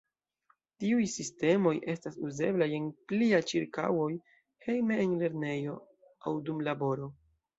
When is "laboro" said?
6.69-7.13